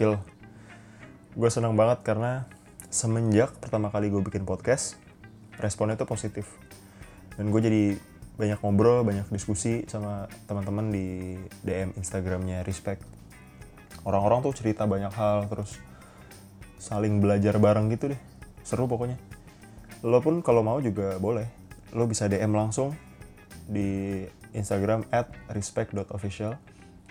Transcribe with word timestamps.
gokil. 0.00 0.16
Gue 1.36 1.50
senang 1.52 1.76
banget 1.76 2.00
karena 2.00 2.48
semenjak 2.88 3.52
pertama 3.60 3.92
kali 3.92 4.08
gue 4.08 4.24
bikin 4.24 4.48
podcast, 4.48 4.96
responnya 5.60 6.00
tuh 6.00 6.08
positif. 6.08 6.48
Dan 7.36 7.52
gue 7.52 7.60
jadi 7.60 7.84
banyak 8.40 8.64
ngobrol, 8.64 9.04
banyak 9.04 9.28
diskusi 9.28 9.84
sama 9.92 10.24
teman-teman 10.48 10.88
di 10.88 11.36
DM 11.60 11.92
Instagramnya 12.00 12.64
Respect. 12.64 13.04
Orang-orang 14.08 14.40
tuh 14.40 14.56
cerita 14.56 14.88
banyak 14.88 15.12
hal, 15.12 15.52
terus 15.52 15.76
saling 16.80 17.20
belajar 17.20 17.60
bareng 17.60 17.92
gitu 17.92 18.16
deh. 18.16 18.20
Seru 18.64 18.88
pokoknya. 18.88 19.20
Lo 20.00 20.24
pun 20.24 20.40
kalau 20.40 20.64
mau 20.64 20.80
juga 20.80 21.20
boleh. 21.20 21.44
Lo 21.92 22.08
bisa 22.08 22.24
DM 22.24 22.56
langsung 22.56 22.96
di 23.68 24.24
Instagram 24.56 25.04
at 25.12 25.28
respect.official 25.52 26.56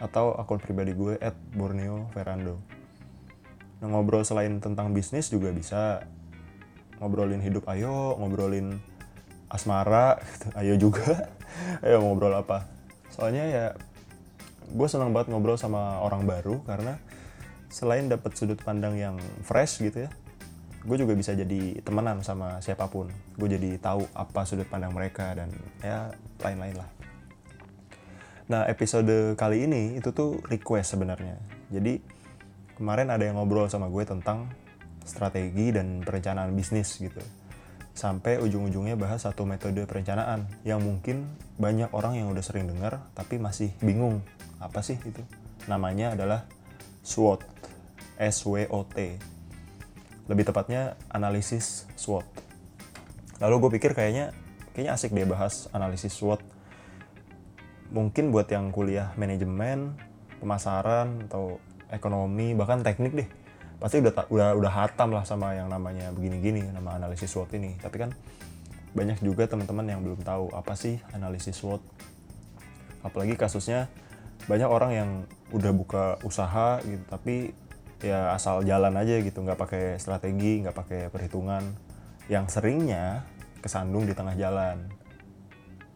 atau 0.01 0.33
akun 0.41 0.57
pribadi 0.57 0.97
gue 0.97 1.21
at 1.21 1.37
Borneo 1.53 2.09
Verando. 2.17 2.78
Nah, 3.79 3.87
ngobrol 3.87 4.27
selain 4.27 4.59
tentang 4.59 4.91
bisnis 4.91 5.31
juga 5.31 5.55
bisa 5.55 6.03
ngobrolin 6.99 7.39
hidup 7.39 7.63
ayo, 7.71 8.19
ngobrolin 8.19 8.79
asmara, 9.47 10.19
gitu. 10.19 10.47
ayo 10.59 10.73
juga, 10.75 11.31
ayo 11.85 12.03
ngobrol 12.03 12.35
apa. 12.35 12.67
Soalnya 13.09 13.43
ya 13.47 13.65
gue 14.69 14.87
senang 14.87 15.09
banget 15.15 15.33
ngobrol 15.33 15.57
sama 15.57 15.97
orang 16.05 16.29
baru 16.29 16.61
karena 16.61 17.01
selain 17.73 18.05
dapat 18.05 18.37
sudut 18.37 18.61
pandang 18.61 18.93
yang 18.99 19.17
fresh 19.41 19.81
gitu 19.81 20.05
ya, 20.05 20.09
gue 20.85 20.97
juga 20.99 21.17
bisa 21.17 21.33
jadi 21.33 21.79
temenan 21.81 22.21
sama 22.21 22.61
siapa 22.61 22.85
pun. 22.91 23.09
Gue 23.39 23.49
jadi 23.49 23.79
tahu 23.81 24.05
apa 24.13 24.45
sudut 24.45 24.67
pandang 24.69 24.93
mereka 24.93 25.33
dan 25.33 25.49
ya 25.81 26.13
lain-lain 26.43 26.77
lah. 26.77 26.89
Nah 28.49 28.65
episode 28.65 29.37
kali 29.37 29.69
ini 29.69 29.97
itu 29.97 30.09
tuh 30.11 30.41
request 30.49 30.97
sebenarnya. 30.97 31.37
Jadi 31.69 32.01
kemarin 32.79 33.11
ada 33.11 33.27
yang 33.27 33.35
ngobrol 33.35 33.67
sama 33.67 33.91
gue 33.91 34.07
tentang 34.07 34.47
strategi 35.03 35.75
dan 35.75 35.99
perencanaan 35.99 36.55
bisnis 36.55 36.95
gitu. 36.95 37.19
Sampai 37.91 38.39
ujung-ujungnya 38.39 38.95
bahas 38.95 39.27
satu 39.27 39.43
metode 39.43 39.83
perencanaan 39.83 40.47
yang 40.63 40.79
mungkin 40.79 41.27
banyak 41.59 41.91
orang 41.91 42.15
yang 42.15 42.31
udah 42.31 42.39
sering 42.39 42.71
dengar 42.71 43.03
tapi 43.11 43.35
masih 43.35 43.75
bingung 43.83 44.23
apa 44.63 44.79
sih 44.79 44.95
itu. 44.95 45.19
Namanya 45.67 46.15
adalah 46.15 46.47
SWOT. 47.03 47.43
S-W-O-T. 48.19 48.95
Lebih 50.31 50.43
tepatnya 50.47 50.95
analisis 51.11 51.83
SWOT. 51.99 52.23
Lalu 53.43 53.55
gue 53.59 53.69
pikir 53.79 53.91
kayaknya 53.91 54.31
kayaknya 54.71 54.95
asik 54.95 55.11
deh 55.11 55.27
bahas 55.27 55.67
analisis 55.75 56.15
SWOT 56.15 56.39
mungkin 57.89 58.29
buat 58.29 58.45
yang 58.49 58.69
kuliah 58.69 59.13
manajemen, 59.17 59.97
pemasaran 60.37 61.25
atau 61.25 61.57
ekonomi 61.89 62.53
bahkan 62.53 62.85
teknik 62.85 63.13
deh. 63.13 63.29
Pasti 63.79 64.03
udah 64.03 64.27
udah 64.29 64.49
udah 64.59 64.71
hatam 64.71 65.15
lah 65.15 65.23
sama 65.23 65.55
yang 65.55 65.71
namanya 65.71 66.11
begini-gini 66.13 66.67
nama 66.69 66.99
analisis 66.99 67.31
SWOT 67.31 67.55
ini. 67.57 67.75
Tapi 67.79 67.95
kan 67.97 68.11
banyak 68.93 69.21
juga 69.21 69.45
teman-teman 69.45 69.85
yang 69.85 70.01
belum 70.01 70.21
tahu 70.21 70.51
apa 70.53 70.73
sih 70.75 70.99
analisis 71.15 71.57
SWOT. 71.57 71.81
Apalagi 73.01 73.39
kasusnya 73.39 73.87
banyak 74.45 74.69
orang 74.69 74.91
yang 74.91 75.09
udah 75.55 75.71
buka 75.71 76.03
usaha 76.23 76.79
gitu 76.83 77.03
tapi 77.07 77.51
ya 77.99 78.31
asal 78.31 78.63
jalan 78.63 78.95
aja 78.95 79.19
gitu 79.19 79.43
nggak 79.43 79.59
pakai 79.59 79.85
strategi 79.99 80.63
nggak 80.65 80.75
pakai 80.75 81.01
perhitungan. 81.09 81.63
Yang 82.29 82.59
seringnya 82.59 83.25
kesandung 83.63 84.05
di 84.05 84.13
tengah 84.13 84.35
jalan. 84.35 84.91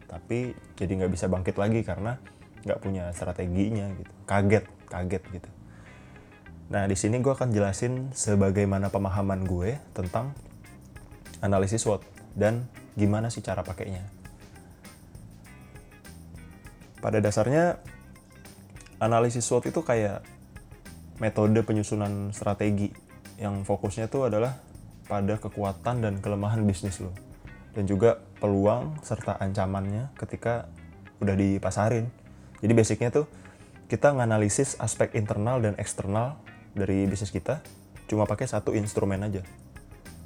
Tapi 0.08 0.56
jadi 0.74 1.04
nggak 1.04 1.12
bisa 1.12 1.28
bangkit 1.28 1.56
lagi 1.60 1.84
karena 1.84 2.16
nggak 2.64 2.80
punya 2.80 3.12
strateginya 3.12 3.92
gitu. 3.92 4.12
Kaget 4.24 4.64
kaget 4.88 5.22
gitu 5.34 5.53
nah 6.72 6.88
di 6.88 6.96
sini 6.96 7.20
gue 7.20 7.32
akan 7.32 7.52
jelasin 7.52 8.12
sebagaimana 8.16 8.88
pemahaman 8.88 9.44
gue 9.44 9.76
tentang 9.92 10.32
analisis 11.44 11.84
SWOT 11.84 12.00
dan 12.34 12.64
gimana 12.96 13.28
sih 13.28 13.44
cara 13.44 13.60
pakainya 13.60 14.04
pada 17.04 17.20
dasarnya 17.20 17.76
analisis 18.96 19.44
SWOT 19.44 19.68
itu 19.68 19.84
kayak 19.84 20.24
metode 21.20 21.60
penyusunan 21.62 22.32
strategi 22.32 22.90
yang 23.38 23.62
fokusnya 23.62 24.08
tuh 24.08 24.32
adalah 24.32 24.56
pada 25.04 25.36
kekuatan 25.36 26.00
dan 26.00 26.14
kelemahan 26.24 26.64
bisnis 26.64 26.98
lo 27.04 27.12
dan 27.74 27.84
juga 27.84 28.22
peluang 28.38 29.02
serta 29.02 29.36
ancamannya 29.42 30.14
ketika 30.14 30.70
udah 31.18 31.34
dipasarin. 31.34 32.06
Jadi 32.62 32.72
basicnya 32.72 33.10
tuh 33.10 33.26
kita 33.90 34.14
nganalisis 34.14 34.78
aspek 34.80 35.12
internal 35.18 35.60
dan 35.60 35.74
eksternal 35.76 36.38
dari 36.74 37.06
bisnis 37.06 37.30
kita 37.30 37.62
cuma 38.10 38.28
pakai 38.28 38.44
satu 38.50 38.74
instrumen 38.74 39.22
aja. 39.22 39.40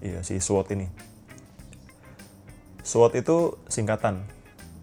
Iya 0.03 0.25
si 0.25 0.41
SWOT 0.41 0.75
ini. 0.75 0.89
SWOT 2.83 3.21
itu 3.21 3.61
singkatan. 3.69 4.25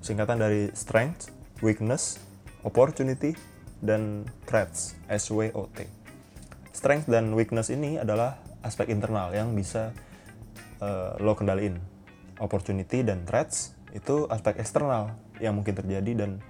Singkatan 0.06 0.38
dari 0.38 0.70
strength, 0.78 1.34
weakness, 1.66 2.22
opportunity, 2.62 3.34
dan 3.81 4.30
threats. 4.46 4.94
SWOT. 5.09 5.90
Strength 6.72 7.09
dan 7.09 7.34
weakness 7.34 7.74
ini 7.74 7.98
adalah 7.98 8.38
aspek 8.62 8.94
internal 8.94 9.34
yang 9.34 9.58
bisa 9.58 9.90
uh, 10.81 11.18
lo 11.18 11.34
kendaliin 11.34 11.78
opportunity 12.38 13.02
dan 13.02 13.24
threats 13.24 13.74
itu 13.96 14.28
aspek 14.28 14.59
eksternal 14.59 15.16
yang 15.40 15.56
mungkin 15.56 15.72
terjadi 15.74 16.25
dan 16.25 16.44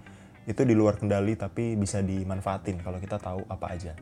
itu 0.46 0.62
di 0.66 0.74
luar 0.78 0.98
kendali 0.98 1.38
tapi 1.38 1.74
bisa 1.78 2.02
dimanfaatin 2.02 2.82
kalau 2.82 2.98
kita 2.98 3.18
tahu 3.22 3.46
apa 3.50 3.66
aja. 3.74 3.94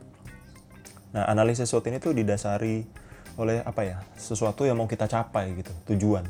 Nah, 1.14 1.24
analisis 1.30 1.70
SWOT 1.70 1.94
ini 1.94 2.02
tuh 2.02 2.12
didasari 2.12 2.82
oleh 3.38 3.62
apa 3.62 3.86
ya? 3.86 4.02
Sesuatu 4.18 4.66
yang 4.66 4.76
mau 4.76 4.90
kita 4.90 5.06
capai 5.06 5.54
gitu, 5.54 5.70
tujuan. 5.94 6.26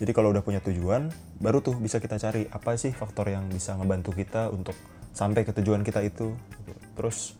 Jadi 0.00 0.12
kalau 0.12 0.32
udah 0.32 0.44
punya 0.44 0.60
tujuan, 0.60 1.08
baru 1.40 1.64
tuh 1.64 1.76
bisa 1.80 2.00
kita 2.00 2.20
cari 2.20 2.44
apa 2.48 2.76
sih 2.76 2.92
faktor 2.92 3.32
yang 3.32 3.48
bisa 3.48 3.76
ngebantu 3.76 4.12
kita 4.16 4.52
untuk 4.52 4.76
sampai 5.16 5.44
ke 5.48 5.56
tujuan 5.56 5.80
kita 5.80 6.04
itu. 6.04 6.36
Terus 6.96 7.36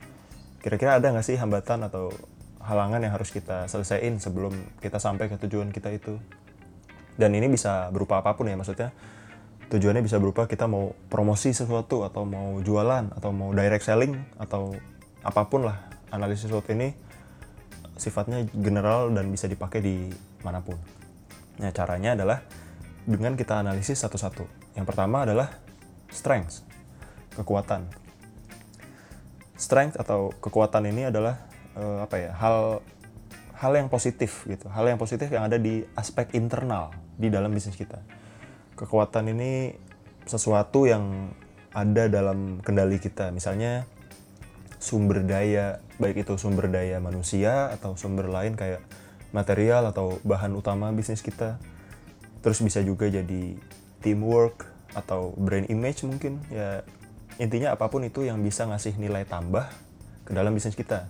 kira-kira 0.64 0.96
ada 0.96 1.12
nggak 1.12 1.24
sih 1.24 1.36
hambatan 1.36 1.88
atau 1.88 2.12
halangan 2.60 3.00
yang 3.00 3.16
harus 3.16 3.32
kita 3.32 3.68
selesaiin 3.68 4.20
sebelum 4.20 4.52
kita 4.80 5.00
sampai 5.00 5.28
ke 5.28 5.36
tujuan 5.40 5.72
kita 5.72 5.88
itu? 5.92 6.20
dan 7.20 7.36
ini 7.36 7.52
bisa 7.52 7.92
berupa 7.92 8.24
apa 8.24 8.32
pun 8.32 8.48
ya 8.48 8.56
maksudnya 8.56 8.88
tujuannya 9.68 10.00
bisa 10.00 10.16
berupa 10.16 10.48
kita 10.48 10.64
mau 10.64 10.96
promosi 11.12 11.52
sesuatu 11.52 12.08
atau 12.08 12.24
mau 12.24 12.56
jualan 12.64 13.12
atau 13.12 13.30
mau 13.30 13.52
direct 13.52 13.84
selling 13.84 14.16
atau 14.40 14.72
apa 15.20 15.44
pun 15.46 15.68
lah 15.68 15.76
analisis 16.10 16.50
SWOT 16.50 16.74
ini 16.74 16.92
sifatnya 18.00 18.48
general 18.56 19.12
dan 19.12 19.28
bisa 19.28 19.44
dipakai 19.46 19.80
di 19.84 19.96
mana 20.40 20.64
pun. 20.64 20.76
Nah 21.60 21.68
caranya 21.70 22.16
adalah 22.16 22.40
dengan 23.04 23.36
kita 23.36 23.60
analisis 23.60 24.00
satu-satu. 24.00 24.44
Yang 24.76 24.86
pertama 24.88 25.28
adalah 25.28 25.52
strength, 26.08 26.64
kekuatan. 27.36 27.84
Strength 29.60 30.00
atau 30.00 30.32
kekuatan 30.40 30.88
ini 30.88 31.12
adalah 31.12 31.36
uh, 31.76 32.00
apa 32.00 32.16
ya 32.16 32.32
hal 32.32 32.80
hal 33.60 33.72
yang 33.76 33.92
positif 33.92 34.48
gitu, 34.48 34.72
hal 34.72 34.88
yang 34.88 34.96
positif 34.96 35.28
yang 35.28 35.44
ada 35.44 35.60
di 35.60 35.84
aspek 35.92 36.32
internal 36.32 36.96
di 37.20 37.28
dalam 37.28 37.52
bisnis 37.52 37.76
kita. 37.76 38.00
Kekuatan 38.80 39.36
ini 39.36 39.76
sesuatu 40.24 40.88
yang 40.88 41.28
ada 41.76 42.08
dalam 42.08 42.64
kendali 42.64 42.96
kita. 42.96 43.28
Misalnya 43.28 43.84
sumber 44.80 45.22
daya, 45.22 45.84
baik 46.00 46.24
itu 46.24 46.40
sumber 46.40 46.72
daya 46.72 46.96
manusia 46.98 47.68
atau 47.76 47.94
sumber 48.00 48.32
lain 48.32 48.56
kayak 48.56 48.80
material 49.30 49.84
atau 49.92 50.18
bahan 50.24 50.56
utama 50.56 50.88
bisnis 50.90 51.20
kita. 51.20 51.60
Terus 52.40 52.64
bisa 52.64 52.80
juga 52.80 53.06
jadi 53.06 53.54
teamwork 54.00 54.64
atau 54.96 55.36
brand 55.36 55.68
image 55.70 56.02
mungkin 56.02 56.40
ya 56.50 56.82
intinya 57.38 57.76
apa 57.76 57.86
pun 57.92 58.02
itu 58.02 58.26
yang 58.26 58.40
bisa 58.40 58.66
ngasih 58.66 58.96
nilai 58.96 59.28
tambah 59.28 59.68
ke 60.24 60.32
dalam 60.32 60.56
bisnis 60.56 60.74
kita. 60.74 61.06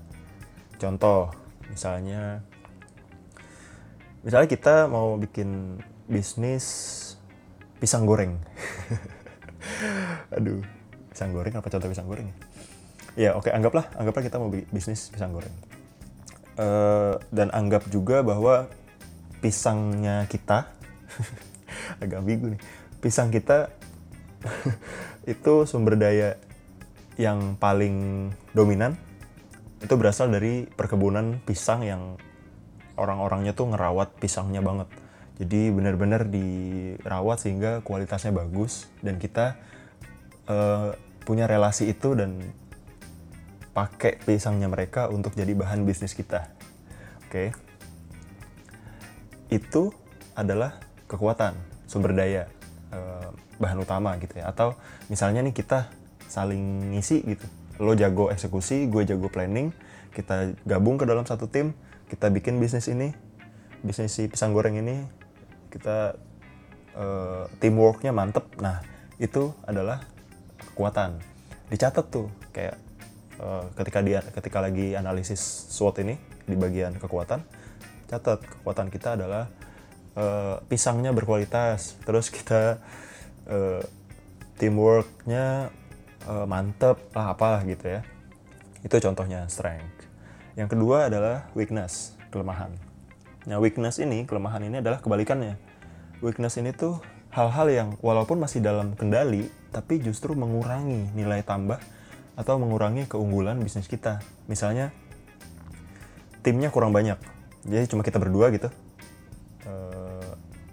Contoh, 0.83 1.31
misalnya 1.71 2.43
misalnya 4.27 4.50
kita 4.50 4.91
mau 4.91 5.15
bikin 5.17 5.81
bisnis 6.11 6.99
pisang 7.79 8.05
goreng. 8.05 8.37
Aduh, 10.37 10.61
pisang 11.15 11.31
goreng 11.33 11.55
apa 11.55 11.71
contoh 11.71 11.89
pisang 11.89 12.11
goreng 12.11 12.29
ya? 12.29 12.37
Ya 13.20 13.37
oke, 13.37 13.49
okay, 13.49 13.52
anggaplah 13.52 13.84
anggaplah 14.00 14.25
kita 14.25 14.40
mau 14.40 14.49
bisnis 14.49 15.12
pisang 15.12 15.37
goreng. 15.37 15.52
Uh, 16.56 17.20
dan 17.28 17.52
anggap 17.52 17.84
juga 17.93 18.25
bahwa 18.25 18.72
pisangnya 19.44 20.25
kita 20.25 20.72
agak 22.02 22.25
ambigu 22.25 22.56
nih. 22.56 22.61
Pisang 23.05 23.28
kita 23.28 23.69
itu 25.37 25.69
sumber 25.69 26.00
daya 26.00 26.40
yang 27.20 27.61
paling 27.61 28.32
dominan 28.56 28.96
itu 29.84 29.93
berasal 30.00 30.32
dari 30.32 30.64
perkebunan 30.64 31.44
pisang 31.44 31.84
yang 31.84 32.17
orang-orangnya 32.96 33.52
tuh 33.52 33.69
ngerawat 33.72 34.17
pisangnya 34.17 34.64
banget 34.64 34.88
jadi 35.40 35.72
benar-benar 35.72 36.28
dirawat 36.28 37.40
sehingga 37.40 37.81
kualitasnya 37.81 38.32
bagus 38.32 38.93
dan 39.00 39.17
kita 39.17 39.56
uh, 40.49 40.93
punya 41.25 41.49
relasi 41.49 41.88
itu 41.88 42.12
dan 42.12 42.40
pakai 43.70 44.19
pisangnya 44.22 44.67
mereka 44.67 45.06
untuk 45.08 45.34
jadi 45.34 45.55
bahan 45.55 45.87
bisnis 45.87 46.14
kita. 46.14 46.50
Oke. 47.26 47.55
Itu 49.50 49.94
adalah 50.34 50.78
kekuatan, 51.06 51.55
sumber 51.87 52.14
daya, 52.14 52.46
eh, 52.94 53.28
bahan 53.58 53.78
utama 53.82 54.14
gitu 54.19 54.38
ya. 54.38 54.50
Atau 54.50 54.75
misalnya 55.06 55.43
nih 55.43 55.55
kita 55.55 55.90
saling 56.31 56.94
ngisi 56.94 57.22
gitu. 57.26 57.46
Lo 57.82 57.94
jago 57.99 58.28
eksekusi, 58.31 58.87
gue 58.87 59.02
jago 59.06 59.31
planning, 59.32 59.72
kita 60.14 60.55
gabung 60.69 60.99
ke 61.00 61.06
dalam 61.06 61.25
satu 61.25 61.49
tim, 61.49 61.72
kita 62.11 62.28
bikin 62.28 62.58
bisnis 62.58 62.90
ini, 62.90 63.14
bisnis 63.81 64.12
si 64.12 64.28
pisang 64.28 64.52
goreng 64.52 64.76
ini, 64.76 65.06
kita 65.72 66.19
uh, 66.99 67.46
teamworknya 67.62 68.11
mantep. 68.11 68.44
Nah 68.58 68.82
itu 69.17 69.55
adalah 69.64 70.05
kekuatan. 70.75 71.19
Dicatat 71.70 72.06
tuh 72.11 72.28
kayak 72.50 72.90
uh, 73.41 73.65
ketika 73.75 74.05
dia 74.05 74.21
ketika 74.21 74.61
lagi 74.61 74.93
analisis 74.95 75.41
SWOT 75.73 76.05
ini 76.05 76.15
di 76.45 76.55
bagian 76.55 76.95
kekuatan, 77.01 77.41
catat 78.13 78.45
kekuatan 78.45 78.93
kita 78.93 79.17
adalah 79.17 79.49
uh, 80.15 80.61
pisangnya 80.69 81.11
berkualitas, 81.17 81.97
terus 82.05 82.29
kita 82.29 82.79
uh, 83.49 83.83
teamworknya 84.61 85.73
uh, 86.29 86.45
mantep 86.45 87.01
lah 87.17 87.33
apalah 87.33 87.65
gitu 87.65 87.99
ya. 87.99 88.01
Itu 88.85 88.97
contohnya 89.01 89.49
strength. 89.49 90.09
Yang 90.57 90.77
kedua 90.77 91.09
adalah 91.09 91.49
weakness, 91.57 92.17
kelemahan. 92.29 92.73
Nah 93.49 93.57
weakness 93.57 93.97
ini, 94.01 94.29
kelemahan 94.29 94.61
ini 94.61 94.85
adalah 94.85 95.01
kebalikannya. 95.01 95.57
Weakness 96.21 96.61
ini 96.61 96.77
tuh 96.77 97.01
hal-hal 97.33 97.67
yang 97.73 97.89
walaupun 98.05 98.37
masih 98.37 98.61
dalam 98.61 98.93
kendali, 98.99 99.49
tapi 99.73 100.03
justru 100.03 100.37
mengurangi 100.37 101.15
nilai 101.17 101.41
tambah 101.41 101.81
atau 102.41 102.57
mengurangi 102.57 103.05
keunggulan 103.05 103.61
bisnis 103.61 103.85
kita. 103.85 104.25
Misalnya 104.49 104.97
timnya 106.41 106.73
kurang 106.73 106.97
banyak, 106.97 107.21
jadi 107.69 107.85
cuma 107.85 108.01
kita 108.01 108.17
berdua 108.17 108.49
gitu. 108.49 108.73
E, 109.69 109.73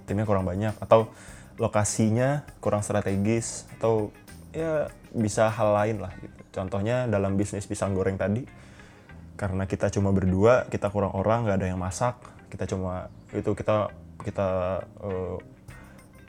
timnya 0.07 0.23
kurang 0.23 0.47
banyak 0.47 0.71
atau 0.79 1.11
lokasinya 1.59 2.47
kurang 2.63 2.87
strategis 2.87 3.67
atau 3.75 4.15
ya 4.55 4.87
bisa 5.11 5.51
hal 5.51 5.75
lain 5.75 5.97
lah 5.99 6.15
gitu. 6.23 6.39
Contohnya 6.55 7.03
dalam 7.11 7.35
bisnis 7.35 7.67
pisang 7.67 7.91
goreng 7.91 8.15
tadi, 8.15 8.47
karena 9.35 9.67
kita 9.67 9.91
cuma 9.91 10.15
berdua, 10.15 10.71
kita 10.71 10.87
kurang 10.87 11.11
orang, 11.13 11.43
nggak 11.43 11.57
ada 11.59 11.67
yang 11.67 11.77
masak, 11.83 12.15
kita 12.47 12.63
cuma 12.63 13.11
itu 13.35 13.51
kita 13.51 13.91
kita 14.23 14.81
uh, 15.03 15.37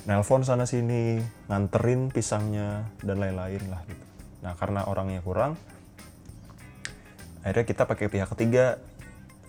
nelpon 0.05 0.43
sana 0.43 0.67
sini, 0.67 1.23
nganterin 1.46 2.11
pisangnya 2.11 2.90
dan 3.06 3.23
lain-lain 3.23 3.62
lah 3.70 3.81
gitu. 3.87 4.05
Nah 4.44 4.55
karena 4.55 4.87
orangnya 4.87 5.19
kurang, 5.20 5.58
akhirnya 7.43 7.67
kita 7.67 7.82
pakai 7.87 8.06
pihak 8.06 8.31
ketiga. 8.35 8.79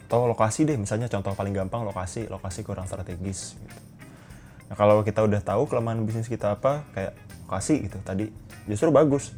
Atau 0.09 0.25
lokasi 0.25 0.65
deh, 0.65 0.73
misalnya 0.73 1.05
contoh 1.05 1.37
paling 1.37 1.53
gampang 1.53 1.85
lokasi, 1.85 2.25
lokasi 2.33 2.65
kurang 2.65 2.89
strategis. 2.89 3.53
Gitu. 3.61 3.79
Nah 4.65 4.73
kalau 4.73 5.05
kita 5.05 5.21
udah 5.21 5.37
tahu 5.37 5.69
kelemahan 5.69 6.01
bisnis 6.01 6.25
kita 6.25 6.57
apa, 6.57 6.81
kayak 6.97 7.13
lokasi 7.45 7.85
gitu. 7.85 8.01
Tadi, 8.01 8.25
justru 8.65 8.89
bagus. 8.89 9.37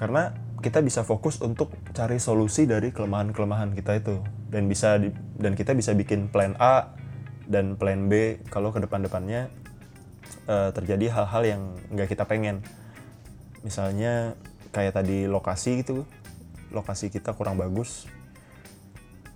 Karena 0.00 0.32
kita 0.64 0.80
bisa 0.80 1.04
fokus 1.04 1.36
untuk 1.44 1.68
cari 1.92 2.16
solusi 2.16 2.64
dari 2.64 2.96
kelemahan-kelemahan 2.96 3.76
kita 3.76 4.00
itu. 4.00 4.24
Dan 4.48 4.72
bisa 4.72 4.96
di, 4.96 5.12
dan 5.36 5.52
kita 5.52 5.76
bisa 5.76 5.92
bikin 5.92 6.32
plan 6.32 6.56
A 6.56 6.96
dan 7.44 7.76
plan 7.76 8.08
B 8.08 8.40
kalau 8.48 8.72
ke 8.72 8.80
depan-depannya 8.80 9.52
uh, 10.48 10.72
terjadi 10.72 11.12
hal-hal 11.12 11.42
yang 11.44 11.62
nggak 11.92 12.16
kita 12.16 12.24
pengen. 12.24 12.64
Misalnya 13.60 14.32
kayak 14.74 14.98
tadi 14.98 15.30
lokasi 15.30 15.86
gitu. 15.86 16.02
Lokasi 16.74 17.14
kita 17.14 17.38
kurang 17.38 17.54
bagus. 17.54 18.10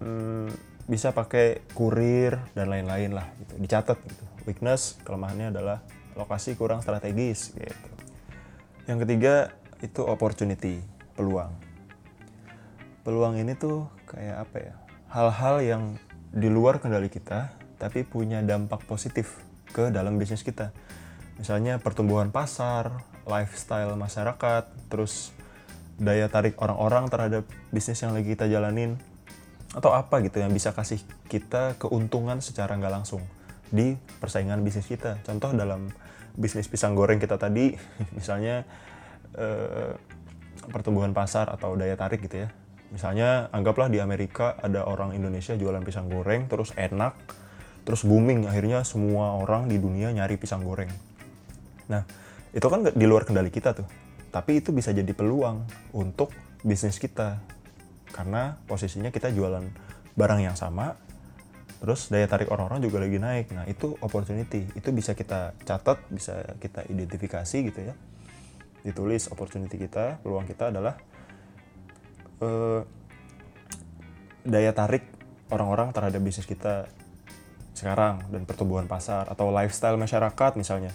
Hmm, 0.03 0.51
bisa 0.91 1.15
pakai 1.15 1.63
kurir 1.79 2.35
dan 2.59 2.67
lain-lain 2.67 3.15
lah 3.15 3.31
gitu. 3.39 3.55
Dicatat 3.63 3.99
gitu. 4.03 4.25
Weakness 4.51 4.99
kelemahannya 5.07 5.55
adalah 5.55 5.79
lokasi 6.19 6.59
kurang 6.59 6.83
strategis 6.83 7.55
gitu. 7.55 7.91
Yang 8.91 9.07
ketiga 9.07 9.35
itu 9.79 10.03
opportunity 10.03 10.83
peluang. 11.15 11.55
Peluang 13.07 13.39
ini 13.39 13.55
tuh 13.55 13.87
kayak 14.11 14.51
apa 14.51 14.57
ya? 14.59 14.75
Hal-hal 15.15 15.57
yang 15.63 15.83
di 16.35 16.51
luar 16.51 16.83
kendali 16.83 17.09
kita 17.09 17.55
tapi 17.79 18.03
punya 18.03 18.43
dampak 18.43 18.85
positif 18.85 19.39
ke 19.71 19.95
dalam 19.95 20.19
bisnis 20.19 20.43
kita. 20.43 20.75
Misalnya 21.39 21.79
pertumbuhan 21.79 22.35
pasar, 22.35 22.91
lifestyle 23.29 23.95
masyarakat, 23.95 24.65
terus 24.89 25.31
daya 26.01 26.27
tarik 26.27 26.57
orang-orang 26.59 27.07
terhadap 27.13 27.45
bisnis 27.71 28.01
yang 28.01 28.17
lagi 28.17 28.35
kita 28.35 28.49
jalanin, 28.49 28.97
atau 29.77 29.93
apa 29.93 30.25
gitu 30.25 30.41
yang 30.41 30.51
bisa 30.51 30.73
kasih 30.73 30.99
kita 31.29 31.77
keuntungan 31.77 32.41
secara 32.41 32.75
nggak 32.81 32.93
langsung 32.93 33.21
di 33.69 33.95
persaingan 34.19 34.65
bisnis 34.65 34.89
kita. 34.89 35.21
Contoh 35.23 35.53
dalam 35.53 35.93
bisnis 36.35 36.67
pisang 36.67 36.97
goreng 36.97 37.21
kita 37.21 37.37
tadi, 37.37 37.77
misalnya 38.19 38.65
eh, 39.37 39.93
pertumbuhan 40.73 41.13
pasar 41.13 41.53
atau 41.53 41.77
daya 41.77 41.95
tarik 41.95 42.25
gitu 42.25 42.49
ya. 42.49 42.49
Misalnya 42.89 43.53
anggaplah 43.53 43.93
di 43.93 44.01
Amerika 44.01 44.57
ada 44.57 44.89
orang 44.89 45.13
Indonesia 45.13 45.53
jualan 45.53 45.85
pisang 45.85 46.09
goreng 46.09 46.49
terus 46.49 46.73
enak, 46.73 47.13
terus 47.85 48.01
booming 48.09 48.49
akhirnya 48.49 48.81
semua 48.89 49.37
orang 49.37 49.69
di 49.69 49.77
dunia 49.77 50.09
nyari 50.09 50.41
pisang 50.41 50.65
goreng 50.65 50.89
Nah, 51.89 52.05
itu 52.53 52.67
kan 52.67 52.81
di 52.89 53.07
luar 53.07 53.29
kendali 53.29 53.53
kita 53.53 53.77
tuh. 53.77 53.89
Tapi 54.29 54.61
itu 54.61 54.73
bisa 54.73 54.93
jadi 54.93 55.09
peluang 55.13 55.65
untuk 55.97 56.33
bisnis 56.65 57.01
kita. 57.01 57.41
Karena 58.13 58.57
posisinya 58.69 59.13
kita 59.13 59.33
jualan 59.33 59.65
barang 60.17 60.41
yang 60.43 60.57
sama, 60.59 60.97
terus 61.79 62.11
daya 62.11 62.27
tarik 62.27 62.51
orang-orang 62.51 62.85
juga 62.85 63.01
lagi 63.05 63.17
naik. 63.21 63.47
Nah, 63.55 63.65
itu 63.69 63.95
opportunity. 64.01 64.69
Itu 64.75 64.93
bisa 64.93 65.17
kita 65.17 65.57
catat, 65.65 66.03
bisa 66.13 66.57
kita 66.61 66.85
identifikasi 66.89 67.57
gitu 67.73 67.81
ya. 67.81 67.95
Ditulis 68.85 69.29
opportunity 69.33 69.77
kita, 69.77 70.21
peluang 70.25 70.49
kita 70.49 70.73
adalah 70.73 70.97
uh, 72.43 72.81
daya 74.45 74.73
tarik 74.73 75.05
orang-orang 75.53 75.93
terhadap 75.93 76.21
bisnis 76.21 76.49
kita 76.49 76.89
sekarang 77.77 78.27
dan 78.35 78.43
pertumbuhan 78.43 78.91
pasar 78.91 79.31
atau 79.31 79.55
lifestyle 79.55 79.95
masyarakat 79.95 80.59
misalnya 80.59 80.91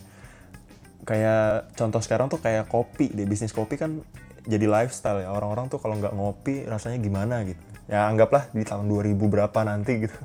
kayak 1.03 1.75
contoh 1.75 1.99
sekarang 1.99 2.31
tuh 2.31 2.39
kayak 2.39 2.71
kopi 2.71 3.11
deh 3.11 3.27
bisnis 3.27 3.51
kopi 3.51 3.75
kan 3.75 4.03
jadi 4.43 4.67
lifestyle 4.67 5.23
ya. 5.23 5.31
Orang-orang 5.31 5.71
tuh 5.71 5.79
kalau 5.79 5.99
nggak 5.99 6.13
ngopi 6.15 6.67
rasanya 6.67 6.99
gimana 6.99 7.43
gitu. 7.47 7.59
Ya 7.87 8.07
anggaplah 8.07 8.47
di 8.51 8.63
tahun 8.63 8.87
2000 8.87 9.15
berapa 9.15 9.59
nanti 9.63 10.07
gitu. 10.07 10.17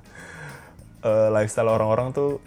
Uh, 1.03 1.31
lifestyle 1.37 1.71
orang-orang 1.71 2.11
tuh 2.15 2.43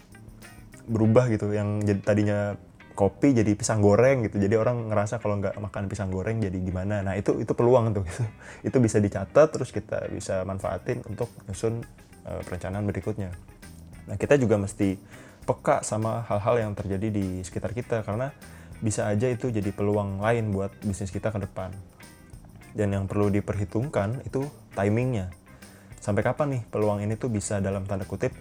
berubah 0.88 1.32
gitu. 1.32 1.52
Yang 1.56 2.00
tadinya 2.04 2.56
kopi 2.92 3.32
jadi 3.32 3.56
pisang 3.56 3.80
goreng 3.80 4.28
gitu. 4.28 4.40
Jadi 4.40 4.56
orang 4.60 4.92
ngerasa 4.92 5.24
kalau 5.24 5.40
nggak 5.40 5.56
makan 5.58 5.88
pisang 5.88 6.12
goreng 6.12 6.44
jadi 6.44 6.56
gimana. 6.60 7.04
Nah 7.04 7.16
itu 7.16 7.40
itu 7.40 7.56
peluang 7.56 7.96
tuh 7.96 8.04
gitu. 8.04 8.24
itu 8.68 8.78
bisa 8.84 9.00
dicatat 9.00 9.48
terus 9.52 9.72
kita 9.72 10.12
bisa 10.12 10.44
manfaatin 10.44 11.04
untuk 11.08 11.32
nyusun 11.48 11.84
uh, 12.28 12.42
perencanaan 12.44 12.84
berikutnya. 12.84 13.32
Nah 14.12 14.16
kita 14.20 14.36
juga 14.36 14.60
mesti 14.60 15.00
peka 15.46 15.82
sama 15.82 16.22
hal-hal 16.30 16.70
yang 16.70 16.72
terjadi 16.78 17.10
di 17.10 17.42
sekitar 17.42 17.74
kita 17.74 18.06
karena 18.06 18.30
bisa 18.82 19.06
aja 19.10 19.30
itu 19.30 19.54
jadi 19.54 19.70
peluang 19.70 20.22
lain 20.22 20.50
buat 20.50 20.74
bisnis 20.82 21.14
kita 21.14 21.30
ke 21.30 21.40
depan. 21.42 21.70
Dan 22.74 22.96
yang 22.96 23.06
perlu 23.06 23.30
diperhitungkan 23.30 24.26
itu 24.26 24.48
timingnya. 24.74 25.30
Sampai 26.02 26.26
kapan 26.26 26.58
nih 26.58 26.62
peluang 26.72 27.06
ini 27.06 27.14
tuh 27.14 27.30
bisa 27.30 27.62
dalam 27.62 27.86
tanda 27.86 28.10
kutip 28.10 28.34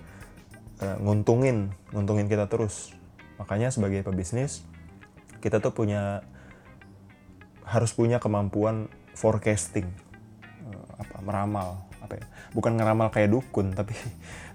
uh, 0.80 0.96
nguntungin, 1.02 1.68
nguntungin 1.92 2.30
kita 2.30 2.48
terus. 2.48 2.96
Makanya 3.36 3.68
sebagai 3.68 4.00
pebisnis 4.00 4.64
kita 5.44 5.60
tuh 5.60 5.72
punya 5.72 6.24
harus 7.64 7.92
punya 7.92 8.16
kemampuan 8.16 8.88
forecasting, 9.12 9.88
uh, 10.72 10.88
apa 11.04 11.16
meramal, 11.20 11.84
apa 12.00 12.16
ya? 12.16 12.26
Bukan 12.56 12.80
ngeramal 12.80 13.12
kayak 13.12 13.28
dukun 13.28 13.76
tapi 13.76 13.92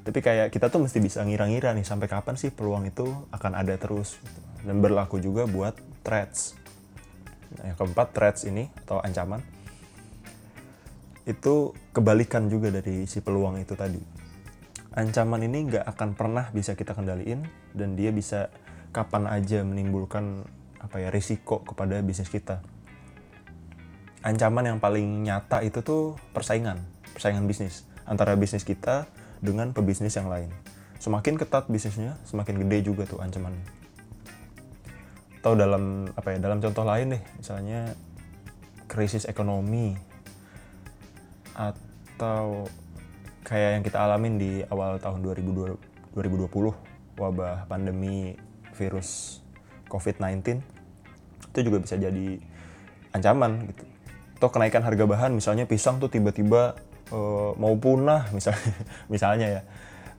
tapi 0.05 0.21
kayak 0.21 0.53
kita 0.53 0.69
tuh 0.69 0.85
mesti 0.85 1.01
bisa 1.01 1.25
ngira-ngira 1.25 1.74
nih 1.74 1.81
sampai 1.81 2.05
kapan 2.05 2.38
sih 2.38 2.53
peluang 2.53 2.85
itu 2.85 3.09
akan 3.33 3.57
ada 3.57 3.74
terus 3.81 4.21
gitu. 4.21 4.39
dan 4.69 4.77
berlaku 4.77 5.17
juga 5.17 5.50
buat 5.50 5.74
threats. 6.05 6.53
Nah, 7.57 7.74
yang 7.74 7.77
keempat 7.77 8.13
threats 8.13 8.45
ini 8.45 8.69
atau 8.85 9.01
ancaman 9.01 9.41
itu 11.25 11.74
kebalikan 11.89 12.45
juga 12.53 12.69
dari 12.69 13.09
si 13.09 13.17
peluang 13.17 13.57
itu 13.57 13.74
tadi. 13.74 13.97
Ancaman 14.93 15.41
ini 15.41 15.74
nggak 15.74 15.85
akan 15.97 16.09
pernah 16.13 16.53
bisa 16.53 16.77
kita 16.77 16.93
kendaliin 16.93 17.41
dan 17.74 17.97
dia 17.97 18.13
bisa 18.13 18.53
kapan 18.93 19.25
aja 19.25 19.65
menimbulkan 19.65 20.45
apa 20.77 21.01
ya 21.01 21.09
risiko 21.09 21.65
kepada 21.65 21.97
bisnis 22.05 22.29
kita. 22.29 22.62
Ancaman 24.21 24.69
yang 24.69 24.77
paling 24.77 25.25
nyata 25.25 25.65
itu 25.65 25.81
tuh 25.81 26.13
persaingan 26.29 26.77
persaingan 27.15 27.50
bisnis 27.50 27.88
antara 28.05 28.35
bisnis 28.35 28.67
kita 28.67 29.07
dengan 29.45 29.69
pebisnis 29.71 30.17
yang 30.17 30.25
lain. 30.25 30.49
Semakin 30.97 31.37
ketat 31.37 31.69
bisnisnya, 31.69 32.17
semakin 32.25 32.65
gede 32.65 32.89
juga 32.89 33.05
tuh 33.05 33.21
ancamannya. 33.21 33.61
Atau 35.39 35.53
dalam 35.53 36.09
apa 36.17 36.33
ya? 36.33 36.37
Dalam 36.41 36.57
contoh 36.57 36.81
lain 36.81 37.13
deh, 37.13 37.23
misalnya 37.37 37.93
krisis 38.89 39.29
ekonomi. 39.29 39.93
atau 41.55 42.67
kayak 43.47 43.79
yang 43.79 43.83
kita 43.87 43.97
alamin 44.03 44.35
di 44.35 44.51
awal 44.67 44.99
tahun 44.99 45.23
2020, 45.23 45.79
2020 46.11 46.51
wabah 47.15 47.63
pandemi 47.71 48.35
virus 48.75 49.39
COVID-19 49.87 50.59
itu 51.55 51.59
juga 51.63 51.79
bisa 51.79 51.95
jadi 51.95 52.39
ancaman 53.15 53.71
gitu. 53.71 53.83
Atau 54.35 54.51
kenaikan 54.51 54.83
harga 54.83 55.07
bahan 55.07 55.31
misalnya 55.31 55.63
pisang 55.63 56.03
tuh 56.03 56.11
tiba-tiba 56.11 56.75
uh, 57.12 57.51
mau 57.59 57.74
punah 57.77 58.29
misalnya 58.38 58.71
misalnya 59.12 59.47
ya. 59.59 59.62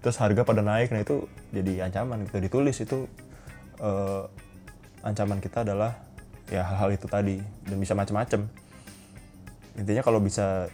Terus 0.05 0.23
harga 0.23 0.47
pada 0.47 0.63
naik 0.63 0.95
nah 0.95 1.03
itu 1.03 1.27
jadi 1.51 1.91
ancaman 1.91 2.29
gitu 2.31 2.39
ditulis 2.39 2.77
itu 2.79 3.11
uh, 3.83 4.31
ancaman 5.03 5.43
kita 5.43 5.67
adalah 5.67 5.99
ya 6.47 6.63
hal-hal 6.63 6.95
itu 6.95 7.07
tadi 7.11 7.43
dan 7.67 7.77
bisa 7.79 7.95
macam-macam. 7.99 8.47
Intinya 9.77 10.03
kalau 10.07 10.23
bisa 10.23 10.71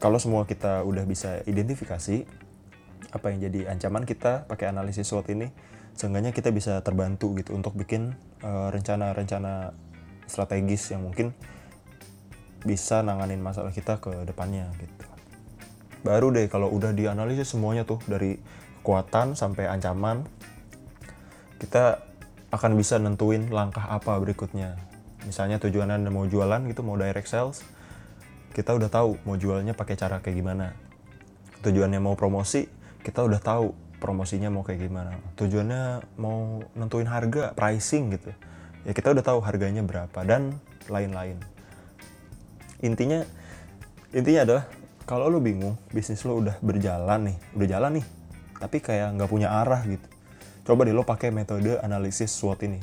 kalau 0.00 0.16
semua 0.16 0.48
kita 0.48 0.80
udah 0.82 1.04
bisa 1.04 1.44
identifikasi 1.44 2.24
apa 3.12 3.26
yang 3.34 3.38
jadi 3.50 3.60
ancaman 3.74 4.08
kita 4.08 4.48
pakai 4.48 4.72
analisis 4.72 5.10
SWOT 5.10 5.28
ini 5.34 5.52
seenggaknya 5.98 6.32
kita 6.32 6.48
bisa 6.54 6.80
terbantu 6.80 7.36
gitu 7.36 7.52
untuk 7.52 7.76
bikin 7.76 8.16
eh, 8.40 8.68
rencana-rencana 8.72 9.52
uh, 9.68 9.76
strategis 10.24 10.94
yang 10.94 11.04
mungkin 11.04 11.34
bisa 12.64 13.04
nanganin 13.04 13.42
masalah 13.42 13.74
kita 13.74 13.98
ke 14.00 14.24
depannya 14.24 14.68
gitu. 14.78 15.09
Baru 16.00 16.32
deh 16.32 16.48
kalau 16.48 16.72
udah 16.72 16.92
dianalisis 16.96 17.52
semuanya 17.52 17.84
tuh 17.84 18.00
dari 18.08 18.40
kekuatan 18.80 19.36
sampai 19.36 19.68
ancaman 19.68 20.24
kita 21.60 22.00
akan 22.48 22.72
bisa 22.74 22.96
nentuin 22.96 23.52
langkah 23.52 23.84
apa 23.84 24.16
berikutnya. 24.16 24.80
Misalnya 25.28 25.60
tujuannya 25.60 26.08
mau 26.08 26.24
jualan 26.24 26.64
gitu, 26.72 26.80
mau 26.80 26.96
direct 26.96 27.28
sales, 27.28 27.60
kita 28.56 28.72
udah 28.72 28.88
tahu 28.88 29.20
mau 29.28 29.36
jualnya 29.36 29.76
pakai 29.76 30.00
cara 30.00 30.24
kayak 30.24 30.36
gimana. 30.40 30.72
Tujuannya 31.60 32.00
mau 32.00 32.16
promosi 32.16 32.64
kita 33.04 33.20
udah 33.20 33.40
tahu 33.40 33.76
promosinya 34.00 34.48
mau 34.48 34.64
kayak 34.64 34.80
gimana. 34.88 35.12
Tujuannya 35.36 36.16
mau 36.16 36.64
nentuin 36.72 37.04
harga 37.04 37.52
pricing 37.52 38.16
gitu 38.16 38.32
ya 38.84 38.92
kita 38.96 39.12
udah 39.12 39.24
tahu 39.24 39.40
harganya 39.44 39.84
berapa 39.84 40.24
dan 40.24 40.56
lain-lain. 40.88 41.36
Intinya 42.80 43.24
intinya 44.16 44.40
adalah 44.48 44.64
kalau 45.10 45.26
lo 45.26 45.42
bingung 45.42 45.74
bisnis 45.90 46.22
lo 46.22 46.38
udah 46.38 46.54
berjalan 46.62 47.34
nih 47.34 47.36
udah 47.58 47.66
jalan 47.66 47.90
nih 47.98 48.06
tapi 48.62 48.78
kayak 48.78 49.18
nggak 49.18 49.26
punya 49.26 49.50
arah 49.50 49.82
gitu 49.82 50.06
coba 50.62 50.86
deh 50.86 50.94
lo 50.94 51.02
pakai 51.02 51.34
metode 51.34 51.82
analisis 51.82 52.30
SWOT 52.30 52.70
ini 52.70 52.78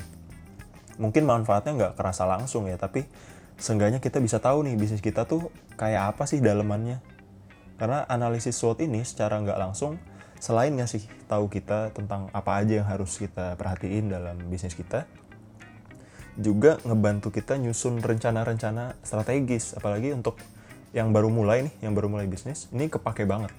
mungkin 1.00 1.24
manfaatnya 1.24 1.72
nggak 1.72 1.92
kerasa 1.96 2.28
langsung 2.28 2.68
ya 2.68 2.76
tapi 2.76 3.08
seenggaknya 3.58 3.98
kita 3.98 4.22
bisa 4.22 4.38
tahu 4.38 4.62
nih 4.64 4.78
bisnis 4.78 5.02
kita 5.02 5.26
tuh 5.26 5.50
kayak 5.74 6.14
apa 6.14 6.24
sih 6.24 6.38
dalemannya. 6.38 7.02
Karena 7.78 8.06
analisis 8.10 8.58
SWOT 8.58 8.86
ini 8.86 9.02
secara 9.02 9.38
nggak 9.38 9.58
langsung 9.58 9.98
selain 10.38 10.74
ngasih 10.74 11.02
tahu 11.26 11.50
kita 11.50 11.90
tentang 11.94 12.30
apa 12.30 12.62
aja 12.62 12.82
yang 12.82 12.88
harus 12.90 13.18
kita 13.18 13.58
perhatiin 13.58 14.10
dalam 14.10 14.38
bisnis 14.46 14.74
kita, 14.74 15.06
juga 16.38 16.78
ngebantu 16.86 17.34
kita 17.34 17.58
nyusun 17.58 17.98
rencana-rencana 17.98 18.98
strategis, 19.02 19.74
apalagi 19.74 20.14
untuk 20.14 20.38
yang 20.96 21.12
baru 21.12 21.28
mulai 21.28 21.68
nih, 21.68 21.74
yang 21.84 21.92
baru 21.92 22.08
mulai 22.08 22.24
bisnis, 22.24 22.66
ini 22.72 22.88
kepake 22.88 23.28
banget. 23.28 23.52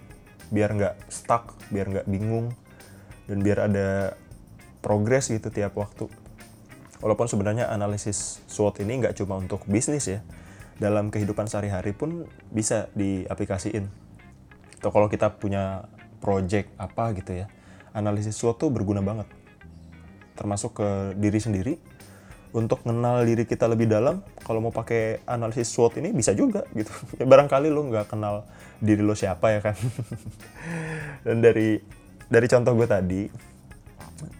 Biar 0.50 0.74
nggak 0.74 0.96
stuck, 1.14 1.54
biar 1.70 1.86
nggak 1.90 2.08
bingung, 2.10 2.54
dan 3.30 3.38
biar 3.46 3.70
ada 3.70 4.18
progres 4.82 5.30
gitu 5.30 5.54
tiap 5.54 5.78
waktu. 5.78 6.10
Walaupun 7.00 7.30
sebenarnya 7.32 7.72
analisis 7.72 8.44
SWOT 8.50 8.84
ini 8.84 9.06
nggak 9.06 9.16
cuma 9.22 9.40
untuk 9.40 9.64
bisnis 9.70 10.10
ya, 10.10 10.20
dalam 10.82 11.14
kehidupan 11.14 11.46
sehari-hari 11.46 11.94
pun 11.94 12.26
bisa 12.52 12.90
diaplikasiin. 12.98 13.88
Atau 14.82 14.90
kalau 14.90 15.08
kita 15.08 15.32
punya 15.38 15.88
project 16.20 16.74
apa 16.76 17.14
gitu 17.16 17.46
ya, 17.46 17.48
analisis 17.94 18.36
SWOT 18.36 18.68
tuh 18.68 18.70
berguna 18.74 19.00
banget. 19.06 19.30
Termasuk 20.36 20.82
ke 20.82 20.90
diri 21.20 21.40
sendiri, 21.40 21.74
untuk 22.50 22.82
kenal 22.82 23.22
diri 23.26 23.46
kita 23.46 23.70
lebih 23.70 23.86
dalam, 23.86 24.26
kalau 24.42 24.60
mau 24.60 24.74
pakai 24.74 25.22
analisis 25.30 25.70
SWOT 25.70 26.02
ini 26.02 26.10
bisa 26.10 26.34
juga 26.34 26.66
gitu. 26.74 26.90
Ya, 27.22 27.26
barangkali 27.30 27.70
lo 27.70 27.86
nggak 27.90 28.10
kenal 28.10 28.50
diri 28.82 29.06
lo 29.06 29.14
siapa 29.14 29.54
ya 29.54 29.60
kan. 29.62 29.78
Dan 31.26 31.46
dari 31.46 31.78
dari 32.30 32.48
contoh 32.50 32.74
gue 32.74 32.88
tadi, 32.90 33.22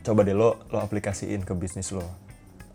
coba 0.04 0.26
deh 0.26 0.36
lo 0.36 0.60
lo 0.74 0.78
aplikasiin 0.82 1.44
ke 1.46 1.54
bisnis 1.56 1.92
lo 1.96 2.04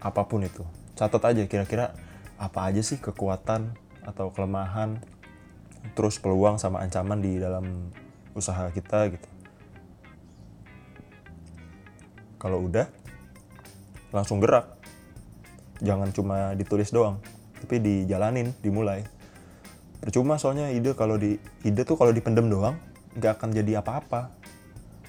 apa 0.01 0.25
pun 0.29 0.45
itu 0.45 0.65
catat 0.97 1.23
aja 1.33 1.43
kira-kira 1.49 1.97
apa 2.37 2.69
aja 2.69 2.81
sih 2.85 3.01
kekuatan 3.01 3.73
atau 4.05 4.31
kelemahan 4.33 5.01
terus 5.97 6.21
peluang 6.21 6.57
sama 6.61 6.85
ancaman 6.85 7.21
di 7.21 7.41
dalam 7.41 7.93
usaha 8.37 8.69
kita 8.73 9.13
gitu 9.13 9.29
kalau 12.41 12.69
udah 12.69 12.89
langsung 14.13 14.39
gerak 14.39 14.74
jangan 15.85 16.09
cuma 16.11 16.57
ditulis 16.57 16.89
doang 16.91 17.21
tapi 17.65 17.81
dijalanin 17.81 18.53
dimulai. 18.61 19.01
Percuma 20.05 20.37
soalnya 20.37 20.69
ide 20.69 20.93
kalau 20.93 21.17
di 21.17 21.41
ide 21.65 21.81
tuh 21.89 21.97
kalau 21.97 22.13
dipendem 22.13 22.53
doang 22.53 22.77
nggak 23.17 23.41
akan 23.41 23.57
jadi 23.57 23.81
apa-apa. 23.81 24.29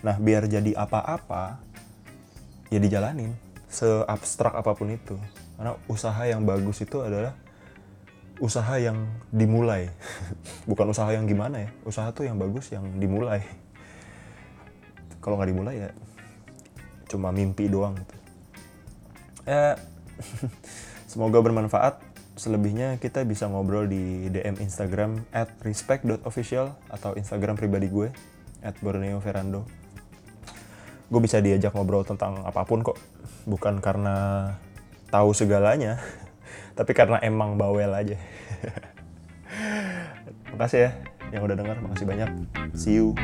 Nah 0.08 0.16
biar 0.16 0.48
jadi 0.48 0.72
apa-apa 0.72 1.60
ya 2.72 2.80
dijalanin 2.80 3.36
seabstrak 3.68 4.56
apa 4.56 4.72
pun 4.72 4.88
itu. 4.88 5.20
Karena 5.60 5.76
usaha 5.92 6.24
yang 6.24 6.48
bagus 6.48 6.80
itu 6.80 7.04
adalah 7.04 7.36
usaha 8.40 8.80
yang 8.80 9.04
dimulai. 9.36 9.92
Bukan 10.72 10.88
usaha 10.96 11.12
yang 11.12 11.28
gimana 11.28 11.68
ya 11.68 11.70
usaha 11.84 12.08
tuh 12.16 12.24
yang 12.24 12.40
bagus 12.40 12.72
yang 12.72 12.88
dimulai. 12.96 13.44
Kalau 15.20 15.36
nggak 15.36 15.52
dimulai 15.52 15.76
ya 15.76 15.90
cuma 17.12 17.36
mimpi 17.36 17.68
doang 17.68 18.00
gitu. 18.00 18.16
Ya 19.44 19.76
semoga 21.16 21.40
bermanfaat. 21.40 22.04
Selebihnya 22.36 23.00
kita 23.00 23.24
bisa 23.24 23.48
ngobrol 23.48 23.88
di 23.88 24.28
DM 24.28 24.60
Instagram 24.60 25.24
at 25.32 25.48
respect.official 25.64 26.76
atau 26.92 27.16
Instagram 27.16 27.56
pribadi 27.56 27.88
gue 27.88 28.12
at 28.60 28.76
Borneo 28.84 29.24
Verando 29.24 29.64
gue 31.06 31.22
bisa 31.22 31.38
diajak 31.38 31.74
ngobrol 31.78 32.02
tentang 32.04 32.42
apa 32.44 32.66
pun 32.66 32.82
kok. 32.82 32.98
Bukan 33.46 33.78
karena 33.80 34.50
tahu 35.14 35.32
segalanya 35.38 36.02
tapi 36.78 36.92
karena 36.98 37.22
emang 37.22 37.56
bawel 37.56 37.94
aja. 37.94 38.18
Makasih 40.52 40.90
ya 40.90 40.92
yang 41.34 41.42
udah 41.42 41.58
dengar 41.58 41.78
makasih 41.82 42.06
banyak. 42.06 42.30
See 42.78 43.02
you 43.02 43.16